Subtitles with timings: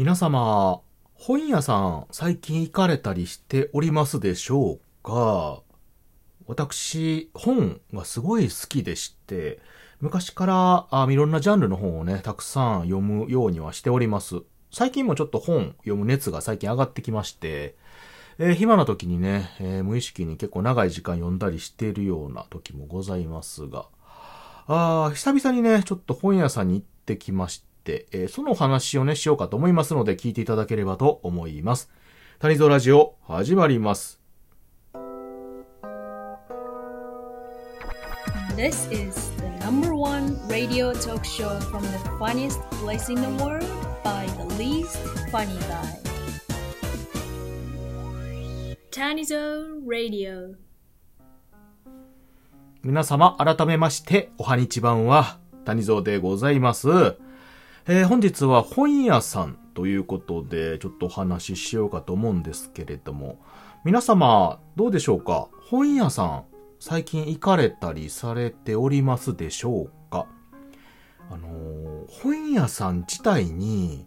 [0.00, 0.80] 皆様、
[1.12, 5.60] 本屋さん最近行かれたりしておりますでしょうか？
[6.46, 9.60] 私、本がすごい好きでして、
[10.00, 14.36] 昔からあいろんなジャンルの本をね、たくさん読むようにはしております。
[14.72, 17.76] 最近もちょっと本読む熱が最近上がってきまして、
[18.38, 23.84] えー暇な時にね、えー無意識に結構長い時間読んだりしているような時もございますが、
[24.66, 31.90] あ久々にね、ちょっと本屋さんに行ってきまして、えーそのお話をね、しようかと思いますので、聞いていただければと思います。
[32.38, 34.20] 谷蔵ラジオ、始まります。
[38.56, 43.64] This is the number one radio talk show from the funniest place in the world
[44.04, 44.98] by the least
[45.30, 45.98] funny guy.
[48.90, 50.56] Tanizo Radio.
[52.82, 56.88] 皆様、改めまして、おはにちばんは、谷蔵でございます。
[57.86, 63.38] えー本日は本屋さんということで、ちょっとお話ししようかと思うんですけれども、
[63.84, 65.48] 皆様、どうでしょうか？
[65.70, 66.44] 本屋さん、
[66.78, 70.26] 最近行かれたりされておりますでしょうか？
[71.30, 74.06] あのー本屋さん自体に、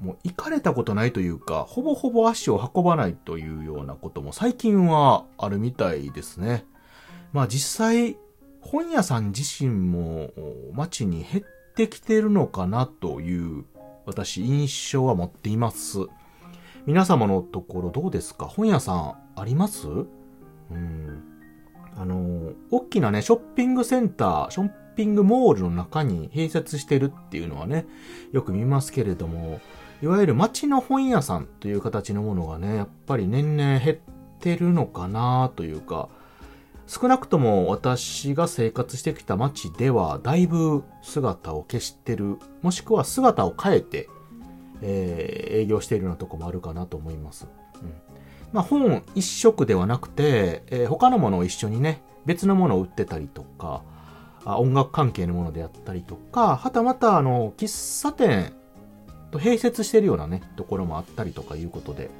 [0.00, 6.64] もう行かれたことないというか、ほぼほぼ足を運ばないというようなことも最近はあるみたいですね。
[7.32, 8.16] まあ実際、
[8.60, 10.30] 本屋さん自身も
[10.72, 13.64] 街に減っててきてるのかなという、
[14.04, 15.98] 私印象は持っています。
[16.86, 18.46] 皆様のところどうですか？
[18.46, 19.86] 本屋さんあります？
[19.86, 21.22] うん。
[21.96, 27.86] あの、大きなね、ショッピングセンター、ショッピングモールの中に併設してるっていうのはね、
[28.32, 29.60] よく見ますけれども、
[30.02, 33.98] いわゆる街の本屋さんという形のものがね、やっぱり年々減っ
[34.40, 36.08] てるのかなというか、
[36.92, 44.10] 少なくとも私が生活してきた街ではだいぶ姿を消してる、もしくは姿を変えて、
[44.82, 47.46] えー営業しているようなとこもあるかなと思います。
[47.80, 47.94] うん。
[48.52, 53.82] まあ、本一色ではなくて、えー他のものを一緒にね、別のものを売ってたりとか、
[54.44, 58.52] あ音楽関係のものであったりとか、はたまたあの、喫茶店
[59.30, 62.10] と併設してるようなね、ところもあったりとかいうことで、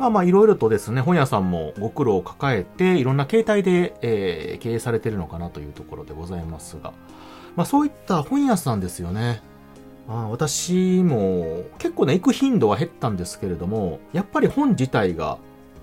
[0.00, 6.94] まあまあいろいろとですね、本屋さんもご苦労を抱えて、いろんな形態で、えー経営されてるのかなというところでございますが、
[7.54, 9.42] まあそういった本屋さんですよね。
[10.08, 15.36] あ私も結構ね、行く頻度は減ったんですけれども、やっぱり本自体が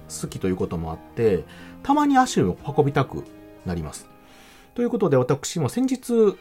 [0.10, 1.44] 好きということもあって、
[1.84, 3.24] たまに足を運びたく
[3.68, 4.10] なります。
[4.74, 6.36] ということで私も先日、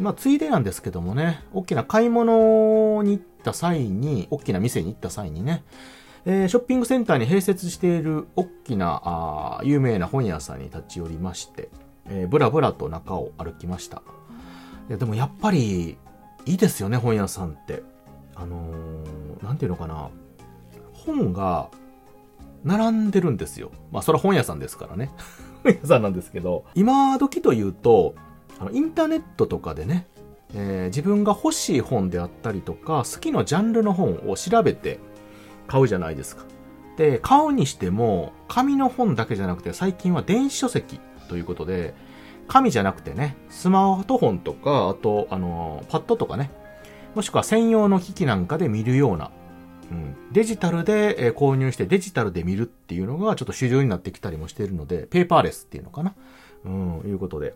[0.00, 5.62] まあついでなんですけどもね、大きな買い物に行った際に、大きな店に行った際にね、
[6.26, 11.68] えーショッピングセンターに併設している大きなあ有名な本屋さんに立ち寄りまして、
[12.08, 14.02] えーぶらぶらと中を歩きました。
[14.88, 15.96] いやでもやっぱり
[16.46, 17.82] いいですよね、本屋さんって。
[18.34, 20.10] あのーなんていうのかな。
[20.92, 21.68] 本が
[22.64, 23.70] 並んでるんですよ。
[23.90, 25.10] まあそれは本屋さんですからね。
[25.64, 28.14] 本屋さんなんですけど、今時というと、
[28.58, 30.06] あのインターネットとかでね、
[30.54, 34.98] えー自分が欲しい本であったりとか、好きなジャンルの本を調べて
[35.70, 36.42] 買うじゃないですか。
[36.96, 40.98] で、買うにしても、紙の本だけじゃなくて、最近は電子書籍
[41.28, 41.94] ということで、
[42.48, 46.50] 紙じゃなくてね、スマートフォンとか、あと、あの、パッドとかね、
[47.14, 49.30] もしくは専用の機器なんかで見るような、
[49.92, 56.14] うん、デジタルでえ購入してデジタルで見るっていうのがちょっと主流になってきたりもしているので、ペーパーレスっていうのかな？
[56.64, 57.54] うん、いうことで。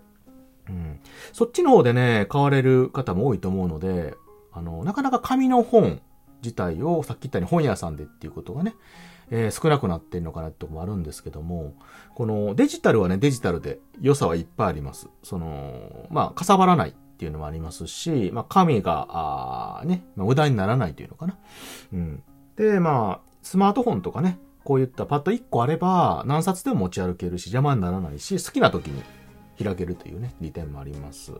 [0.68, 1.00] うん。
[1.32, 4.14] そっちの方でね、買われる方も多いと思うので、
[4.52, 6.00] あの、なかなか紙の本
[6.44, 8.74] 自体をさっき言ったように本屋さんでっていうことがね、
[9.30, 11.74] えー少なくなってるのかなってとこもあるんですけども、
[12.14, 15.08] このデジタルはね、デジタルで良さはいっぱいあります。
[15.22, 19.06] その、まあ、かさばらないっていうのもありますし、まあ、紙が、
[19.80, 21.38] あね、まあ、無駄にならないというのかな。
[21.92, 22.22] うん。
[22.56, 29.02] で、まあ、スマートフォンとかね、こういったパッド1個あれば、何冊でも持ち歩けるし、邪魔にならないし、好きな時に
[29.62, 31.32] 開けるというね、利点もあります。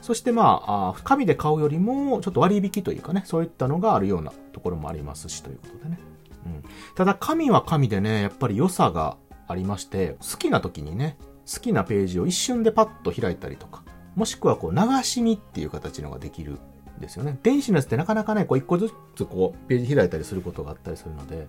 [0.00, 5.98] そしてまあ、あ紙で買うよりも、ちょっと割引というかね、そういったのがあるようなところもありますし、ということでね。
[6.46, 6.64] うん。
[6.94, 9.16] ただ、紙は紙でね、やっぱり良さが
[9.46, 11.16] ありまして、好きな時にね、
[11.52, 13.82] 好きなページを一瞬でパッと開いたりとか、
[14.14, 16.58] もしくはこう、流し見っていう形のができる
[16.98, 17.38] んですよね。
[17.42, 21.48] 電子のやつってなかなかね、こう、一個ずつこう、ページ開いたりすることがあったりするので、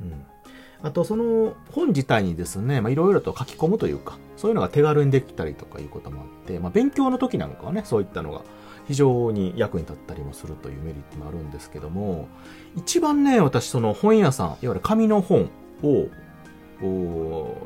[0.00, 0.24] うん。
[0.82, 8.42] あと、その本自体にですね、いろいろと書き込むというか、そういうのが手軽にできたりとかいうこともあって、まあ、勉強の時なんかはね、そういったのが
[8.88, 12.28] 非常に役に立ったりもするというメリットもあるんですけども、
[12.76, 15.50] 一番ね、私その本屋さん、いわゆる紙の本
[15.82, 16.08] を、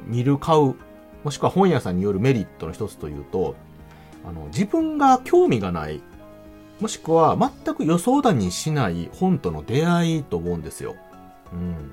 [0.06, 0.74] 見る、買う、
[1.22, 3.54] もしくは本屋さんによるメリットの一つというと、
[4.26, 6.02] あの、自分が興味がない、
[6.80, 10.96] もしくは全く予想だにしない本との出会いと思うんですよ。
[11.52, 11.92] うん。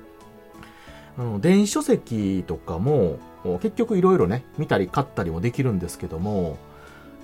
[1.18, 3.18] あの、電子書籍とかも、
[3.60, 6.58] 結局いろいろね、見たり買ったりもできるんですけども、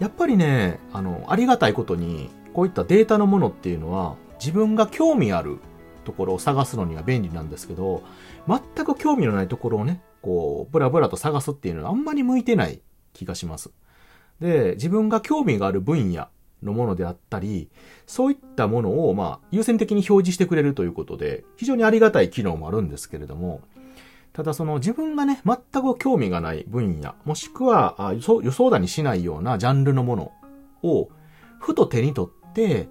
[0.01, 5.59] やっぱりね、あの、ありがたいことに、こういったデータのものっていうのは、自分が興味ある
[6.05, 8.03] ところを探すのには便利なんですけど、
[8.47, 12.81] 全く興味のないところをね、こう、ブラブラと探すっていうのはあんまり向いてない
[13.13, 13.71] 気がします。
[14.41, 16.29] で、自分が興味がある分野
[16.63, 17.69] のものであったり、
[18.07, 23.61] そういったものを、まあ、優先的に表示してくれるということで、非常にありがたい機能もあるんですけれども、
[24.39, 30.33] ただその自分がね、全く興味がない分野、もしくは予想予想だにしないようなジャンルのもの
[30.85, 31.09] を、
[31.59, 32.89] ふと手に取って、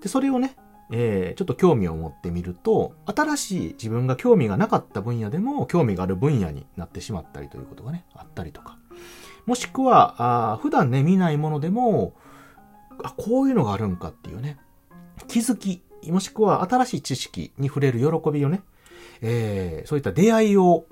[0.00, 0.54] で、それをね、
[0.92, 8.78] えー、ちょっと興味を持ってみると、新しい自分が興味がなかった分野でも興味がある分野になってしまったりということがね、あったりとか。
[9.44, 12.14] もしくは、あ普段ね、見ないものでも、
[13.02, 14.56] あ、こういうのがあるんかっていうね、
[15.26, 18.62] 気づき、もしくは新しい知識に触れる喜びをね、
[19.22, 20.84] えー、そういった出会いを、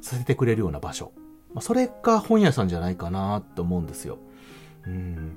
[0.00, 1.12] させてくれるような場所。
[1.54, 4.18] まあ、それが本屋さんじゃないかなと思うんですよ。
[4.86, 5.36] うん。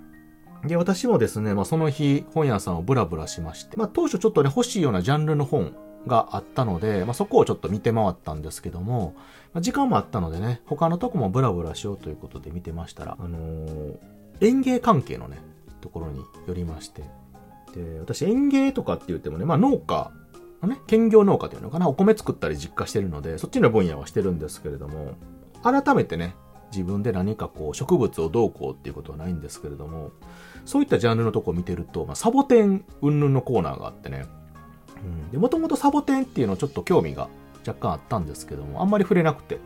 [0.64, 5.76] で、私もですね、まあ、その日、本屋さんをブラブラしまして、まあ、当初ちょっとね、欲しいようなジャンルの本
[6.08, 9.14] があったので、まあ、そこをちょっと見て回ったんですけども、
[9.54, 13.98] まあ、時間もあったのでね、他のとこもブラブラしようということで見てましたら、あのー、
[14.42, 15.38] 園芸関係のね、
[15.82, 17.04] ところに寄りまして、
[17.76, 20.12] で、私園芸とかって言ってもね、まあ農家
[20.62, 25.14] のね、兼業農家というのかな、お米作ったり実家してるので、そっちの分野はしてるんですけれども、
[25.64, 26.36] 改めてね、
[26.72, 30.12] 自分で何かこう植物をどうこうっていうことはないんですけれども、
[30.66, 34.26] そういったジャンルのとこを見てると、まあ、サボテン云々のコーナーがあってね、
[35.34, 37.30] うん、もともとサボテンっていうのちょっと興味が
[37.66, 39.60] 若干あったんですけども、あんまり触れなくて、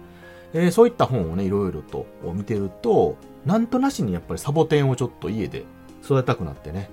[0.53, 3.15] えー、そういった本をね、いろいろと見てると、
[3.45, 5.65] なんとなしにやっぱりサボテンをちょっと家で
[6.03, 6.89] 育てたくなってね、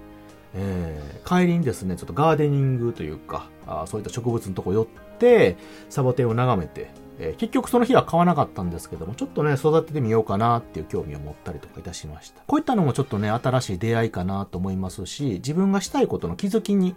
[0.59, 4.87] えー、帰りにですね、ちょっとガーデニングというか、あそういった植物のとこ寄っ
[5.19, 5.57] て、
[5.91, 12.41] サボテンを眺めて、えー、結局その日は買わなかったんですけども、ちょっとね、育ててみようかなっていう興味を持ったりとかいたしました。
[12.47, 16.95] こういったのもちょっとね、新しい出会いかなと思いますし、自分がしたいことの気づきに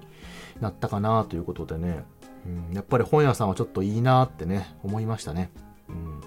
[0.62, 2.06] なったかなということでね、
[2.46, 5.52] うん、やっぱり本屋さんはちょっといいなってね、思いましたね。
[5.90, 6.22] うん、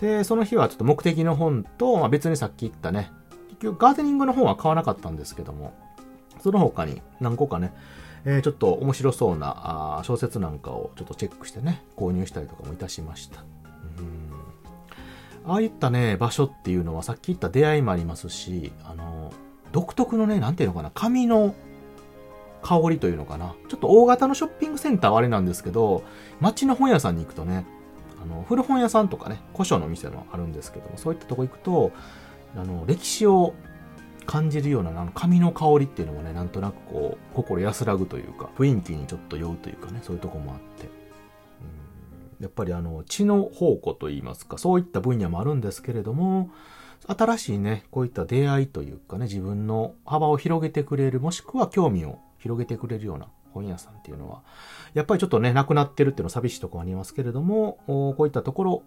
[0.00, 3.10] で、その日はちょっと目的の本と、まあ、別にさっき言ったね、
[3.48, 5.72] 結局ガーデニングの本は買わなかったんですけども、
[6.40, 7.72] その他に何個かね、
[8.24, 13.42] えー、ちょっと面白そうなあ小説なんかをちょっとチェックしてね、購入したりとかもいたしました。
[13.98, 14.28] うん
[15.46, 19.32] ああいったね、場所っていうのはさっき言った出会いもありますし、あの、
[19.72, 21.54] 独特のね、なんていうのかな、紙の
[22.62, 23.54] 香りというのかな。
[23.68, 26.04] ちょっと大型のショッピングセンターはあれなんですけど、
[26.40, 27.64] 街の本屋さんに行くとね、
[28.22, 31.92] あの、古本屋さんとかね、古書の店もあるんですけども、そういったとこ行くと、
[32.54, 33.54] あの、歴史を
[34.28, 40.90] 感じるような、あの、紙の香りっていうのもね、なんとなくこう、心安らぐというか、雰囲気にちょっと酔うというかね、そういうとこもあって。
[42.38, 46.50] やっぱりあの、知の宝庫といいますか、そういった分野もあるんですけれども、
[47.06, 54.42] 新しいね、こういった出会いというかね、自分の幅を広げてくれる、もしくは興味を広げてくれるような本屋さんっていうのは、
[54.92, 58.82] やっぱりちょっとね、なくなってるっていうのは寂しいとこありますけれども、こういったところ、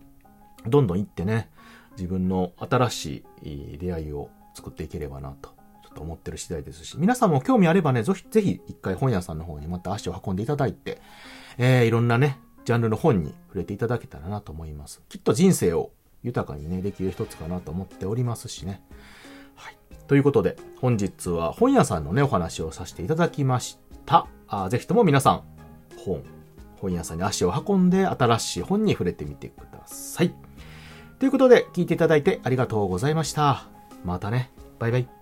[0.67, 1.49] どんどん行ってね、
[1.97, 5.49] 自分の新しい出会いを作っていければなと、
[5.83, 11.01] ちょっと思ってる次第ですし、皆さんも興味あればね、ぜひ、ぜひ一回本屋さんの方にまた足を運んでいただいて、
[11.57, 15.01] えー、いろんなね、ジャンルの本に触れていただけたらなと思います。
[15.09, 15.91] きっと人生を
[16.23, 18.83] 豊かにね、できる一つかなと思っておりますしね。
[19.55, 19.77] はい。
[20.07, 24.27] ということで、本日は本屋さんのね、お話をさせていただきました。
[24.47, 25.43] あぜひとも皆さん、
[25.97, 26.23] 本、
[26.77, 30.33] 本屋さんに足を運んで新しい本に触れてみてください。
[31.19, 33.80] ということで、聞いていただいてありがとうございました。
[34.03, 34.51] またね。
[34.79, 35.20] バイバイ。